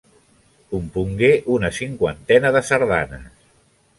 Compongué 0.75 1.29
una 1.57 1.71
cinquantena 1.79 2.53
de 2.57 2.65
sardanes. 2.71 3.29